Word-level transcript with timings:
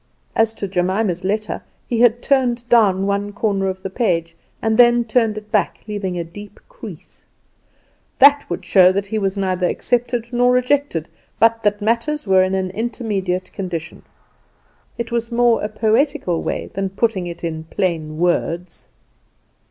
As 0.35 0.51
to 0.53 0.67
Jemima's 0.67 1.23
letter, 1.23 1.61
he 1.87 1.99
had 1.99 2.23
turned 2.23 2.67
down 2.69 3.05
one 3.05 3.31
corner 3.31 3.67
of 3.69 3.83
the 3.83 3.89
page, 3.91 4.35
and 4.59 4.75
then 4.75 5.03
turned 5.05 5.37
it 5.37 5.51
back, 5.51 5.81
leaving 5.87 6.17
a 6.17 6.23
deep 6.23 6.59
crease. 6.67 7.23
That 8.17 8.43
would 8.49 8.65
show 8.65 8.91
that 8.93 9.05
he 9.05 9.19
was 9.19 9.37
neither 9.37 9.67
accepted 9.67 10.33
nor 10.33 10.53
rejected, 10.53 11.07
but 11.37 11.61
that 11.61 11.83
matters 11.83 12.25
were 12.25 12.41
in 12.41 12.55
an 12.55 12.71
intermediate 12.71 13.53
condition. 13.53 14.01
It 14.97 15.11
was 15.11 15.29
a 15.29 15.35
more 15.35 15.67
poetical 15.67 16.41
way 16.41 16.71
then 16.73 16.89
putting 16.89 17.27
it 17.27 17.43
in 17.43 17.65
plain 17.65 18.17
words. 18.17 18.89